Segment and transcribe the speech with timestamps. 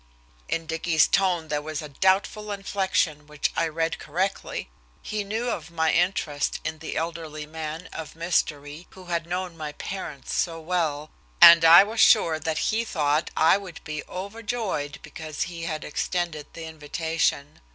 [0.49, 4.67] In Dicky's tone there was a doubtful inflection which I read correctly.
[5.03, 9.73] He knew of my interest in the elderly man of mystery who had known my
[9.73, 15.43] parents so well, and I was sure that he thought I would be overjoyed because
[15.43, 17.61] he had extended the invitation.